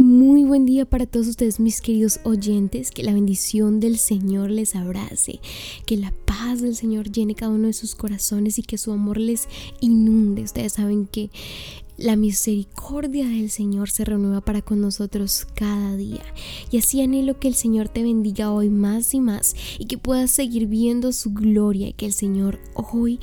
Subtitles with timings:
[0.00, 2.92] Muy buen día para todos ustedes, mis queridos oyentes.
[2.92, 5.40] Que la bendición del Señor les abrace,
[5.86, 9.18] que la paz del Señor llene cada uno de sus corazones y que su amor
[9.18, 9.48] les
[9.80, 10.42] inunde.
[10.44, 11.30] Ustedes saben que
[11.96, 16.22] la misericordia del Señor se renueva para con nosotros cada día.
[16.70, 20.30] Y así anhelo que el Señor te bendiga hoy más y más y que puedas
[20.30, 23.18] seguir viendo su gloria y que el Señor hoy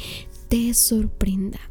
[0.50, 1.62] te sorprenda.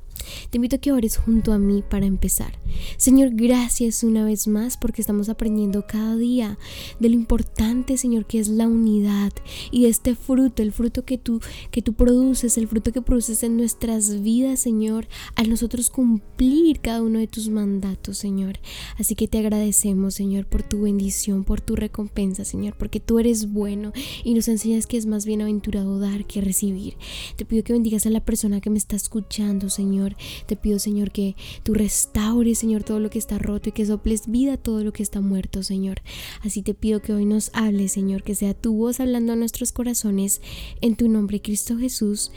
[0.50, 2.58] Te invito a que ores junto a mí para empezar.
[2.96, 6.58] Señor, gracias una vez más porque estamos aprendiendo cada día
[6.98, 9.32] de lo importante, Señor, que es la unidad
[9.70, 13.42] y de este fruto, el fruto que tú que tú produces, el fruto que produces
[13.42, 18.58] en nuestras vidas, Señor, a nosotros cumplir cada uno de tus mandatos, Señor.
[18.98, 23.52] Así que te agradecemos, Señor, por tu bendición, por tu recompensa, Señor, porque tú eres
[23.52, 23.92] bueno
[24.24, 26.96] y nos enseñas que es más bienaventurado dar que recibir.
[27.36, 30.16] Te pido que bendigas a la persona que me está escuchando, Señor.
[30.46, 34.28] Te pido, Señor, que tú restaures, Señor, todo lo que está roto y que soples
[34.28, 36.02] vida a todo lo que está muerto, Señor.
[36.42, 39.72] Así te pido que hoy nos hables, Señor, que sea tu voz hablando a nuestros
[39.72, 40.40] corazones.
[40.80, 42.32] En tu nombre, Cristo Jesús.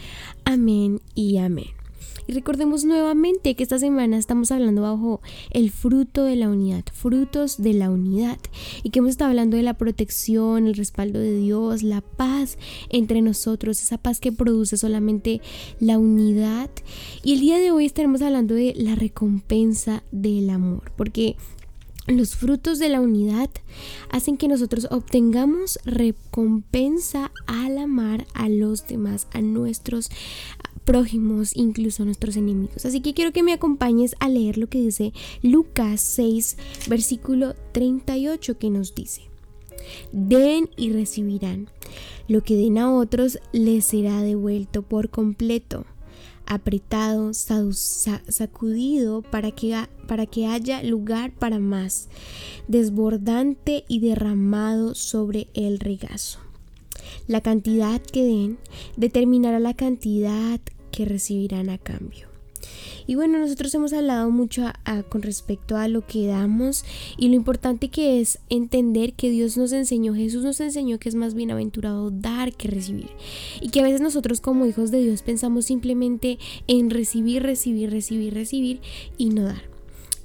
[0.45, 1.76] Amén y amén.
[2.27, 7.61] Y recordemos nuevamente que esta semana estamos hablando bajo el fruto de la unidad, frutos
[7.61, 8.37] de la unidad.
[8.83, 12.57] Y que hemos estado hablando de la protección, el respaldo de Dios, la paz
[12.89, 15.41] entre nosotros, esa paz que produce solamente
[15.79, 16.69] la unidad.
[17.23, 21.37] Y el día de hoy estaremos hablando de la recompensa del amor, porque
[22.07, 23.49] los frutos de la unidad
[24.09, 30.09] hacen que nosotros obtengamos recompensa al amar a los demás, a nuestros
[30.85, 32.85] prójimos, incluso nuestros enemigos.
[32.85, 35.11] Así que quiero que me acompañes a leer lo que dice
[35.43, 39.23] Lucas 6, versículo 38, que nos dice,
[40.13, 41.69] den y recibirán.
[42.29, 45.85] Lo que den a otros les será devuelto por completo,
[46.47, 49.75] apretado, sacudido para que,
[50.07, 52.07] para que haya lugar para más,
[52.67, 56.39] desbordante y derramado sobre el regazo.
[57.27, 58.57] La cantidad que den
[58.95, 60.59] determinará la cantidad
[60.91, 62.26] que recibirán a cambio.
[63.07, 64.65] Y bueno, nosotros hemos hablado mucho
[65.09, 66.83] con respecto a lo que damos
[67.17, 71.15] y lo importante que es entender que Dios nos enseñó, Jesús nos enseñó que es
[71.15, 73.09] más bienaventurado dar que recibir.
[73.61, 78.33] Y que a veces nosotros como hijos de Dios pensamos simplemente en recibir, recibir, recibir,
[78.33, 78.81] recibir
[79.17, 79.76] y no dar.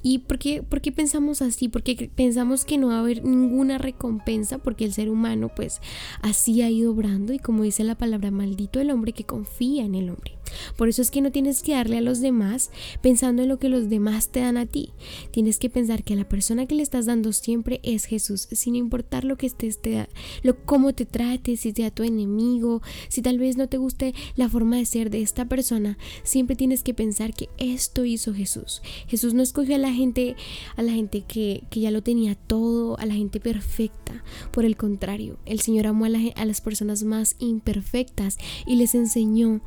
[0.03, 1.69] ¿Y por qué, por qué pensamos así?
[1.69, 5.79] Porque pensamos que no va a haber ninguna recompensa porque el ser humano pues
[6.21, 9.95] así ha ido obrando y como dice la palabra maldito el hombre que confía en
[9.95, 10.37] el hombre.
[10.75, 12.71] Por eso es que no tienes que darle a los demás
[13.01, 14.91] pensando en lo que los demás te dan a ti.
[15.31, 19.23] Tienes que pensar que la persona que le estás dando siempre es Jesús, sin importar
[19.23, 20.07] lo que estés, te,
[20.41, 24.49] lo, cómo te trate, si sea tu enemigo, si tal vez no te guste la
[24.49, 28.81] forma de ser de esta persona, siempre tienes que pensar que esto hizo Jesús.
[29.07, 30.35] Jesús no escogió a la gente,
[30.75, 34.23] a la gente que, que ya lo tenía todo, a la gente perfecta.
[34.51, 39.61] Por el contrario, el Señor amó a, a las personas más imperfectas y les enseñó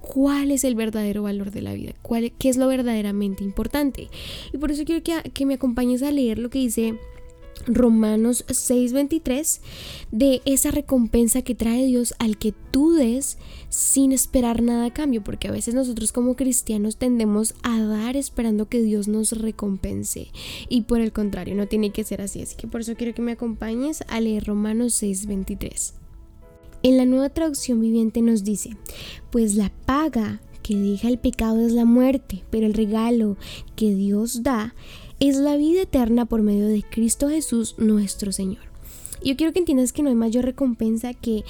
[0.00, 4.08] cuál es el verdadero valor de la vida, cuál, qué es lo verdaderamente importante.
[4.52, 6.98] Y por eso quiero que, que me acompañes a leer lo que dice
[7.66, 9.60] Romanos 6:23
[10.10, 13.38] de esa recompensa que trae Dios al que tú des
[13.68, 18.68] sin esperar nada a cambio, porque a veces nosotros como cristianos tendemos a dar esperando
[18.68, 20.28] que Dios nos recompense
[20.68, 23.22] y por el contrario, no tiene que ser así, así que por eso quiero que
[23.22, 25.94] me acompañes a leer Romanos 6:23.
[26.82, 28.76] En la nueva traducción viviente nos dice,
[29.30, 33.36] pues la paga que deja el pecado es la muerte, pero el regalo
[33.74, 34.74] que Dios da
[35.28, 38.62] es la vida eterna por medio de Cristo Jesús nuestro Señor.
[39.24, 41.44] Yo quiero que entiendas que no hay mayor recompensa que,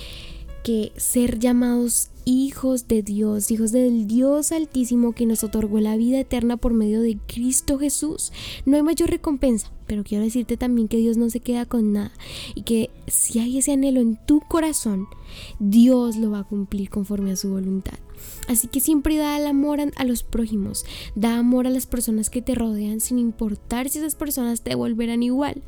[0.62, 6.20] que ser llamados hijos de Dios, hijos del Dios Altísimo que nos otorgó la vida
[6.20, 8.32] eterna por medio de Cristo Jesús.
[8.64, 12.12] No hay mayor recompensa, pero quiero decirte también que Dios no se queda con nada
[12.54, 15.06] y que si hay ese anhelo en tu corazón,
[15.58, 17.98] Dios lo va a cumplir conforme a su voluntad.
[18.48, 20.84] Así que siempre da el amor a los prójimos,
[21.14, 25.22] da amor a las personas que te rodean sin importar si esas personas te devolverán
[25.22, 25.62] igual.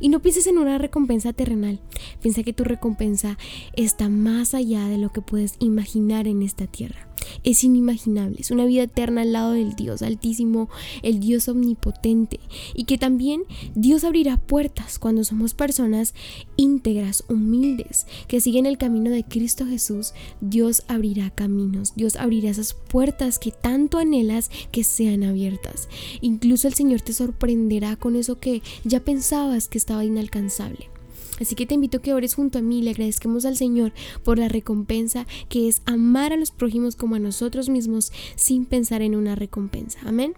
[0.00, 1.80] Y no pienses en una recompensa terrenal,
[2.22, 3.38] piensa que tu recompensa
[3.74, 7.09] está más allá de lo que puedes imaginar en esta tierra
[7.44, 10.68] es inimaginable, es una vida eterna al lado del Dios altísimo,
[11.02, 12.40] el Dios omnipotente,
[12.74, 13.42] y que también
[13.74, 16.14] Dios abrirá puertas cuando somos personas
[16.56, 22.74] íntegras, humildes, que siguen el camino de Cristo Jesús, Dios abrirá caminos, Dios abrirá esas
[22.74, 25.88] puertas que tanto anhelas que sean abiertas.
[26.20, 30.99] Incluso el Señor te sorprenderá con eso que ya pensabas que estaba inalcanzable.
[31.40, 33.92] Así que te invito a que ores junto a mí y le agradezcamos al Señor
[34.24, 39.02] por la recompensa que es amar a los prójimos como a nosotros mismos sin pensar
[39.02, 39.98] en una recompensa.
[40.04, 40.34] Amén.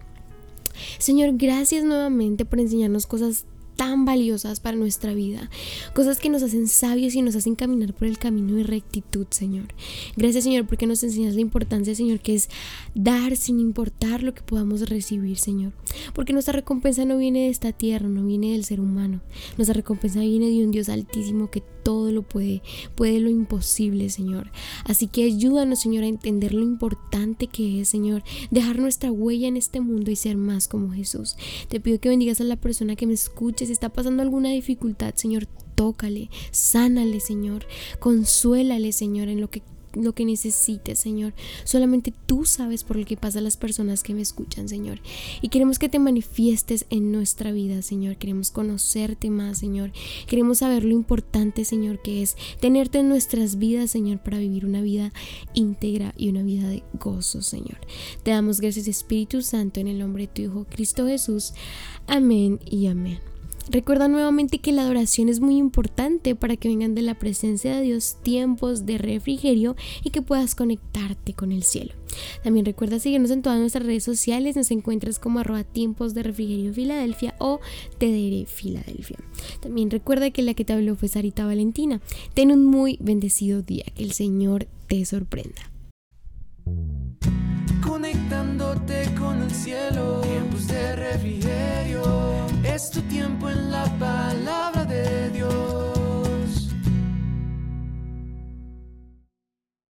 [0.98, 3.44] Señor, gracias nuevamente por enseñarnos cosas
[3.76, 5.50] tan valiosas para nuestra vida,
[5.94, 9.66] cosas que nos hacen sabios y nos hacen caminar por el camino de rectitud, Señor.
[10.16, 12.48] Gracias, Señor, porque nos enseñas la importancia, Señor, que es
[12.94, 15.72] dar sin importar lo que podamos recibir, Señor.
[16.14, 19.20] Porque nuestra recompensa no viene de esta tierra, no viene del ser humano.
[19.56, 22.62] Nuestra recompensa viene de un Dios altísimo que todo lo puede,
[22.94, 24.50] puede lo imposible, Señor.
[24.84, 29.56] Así que ayúdanos, Señor, a entender lo importante que es, Señor, dejar nuestra huella en
[29.56, 31.36] este mundo y ser más como Jesús.
[31.68, 35.14] Te pido que bendigas a la persona que me escuche si está pasando alguna dificultad,
[35.14, 37.66] Señor, tócale, sánale, Señor,
[37.98, 39.62] consuélale, Señor, en lo que
[39.94, 41.34] lo que necesites, Señor.
[41.64, 45.00] Solamente tú sabes por lo que pasa a las personas que me escuchan, Señor.
[45.40, 48.16] Y queremos que te manifiestes en nuestra vida, Señor.
[48.16, 49.92] Queremos conocerte más, Señor.
[50.26, 54.82] Queremos saber lo importante, Señor, que es tenerte en nuestras vidas, Señor, para vivir una
[54.82, 55.12] vida
[55.54, 57.78] íntegra y una vida de gozo, Señor.
[58.22, 61.54] Te damos gracias, Espíritu Santo, en el nombre de tu Hijo Cristo Jesús.
[62.06, 63.31] Amén y amén.
[63.70, 67.82] Recuerda nuevamente que la adoración es muy importante para que vengan de la presencia de
[67.82, 71.94] Dios tiempos de refrigerio y que puedas conectarte con el cielo.
[72.42, 76.74] También recuerda seguirnos en todas nuestras redes sociales, nos encuentras como arroba tiempos de refrigerio
[76.74, 77.60] Filadelfia o
[77.98, 79.18] TDR Filadelfia.
[79.60, 82.00] También recuerda que la que te habló fue Sarita Valentina.
[82.34, 85.70] Ten un muy bendecido día, que el Señor te sorprenda.
[87.86, 90.01] Conectándote con el cielo,
[92.90, 94.61] tu tiempo en la palabra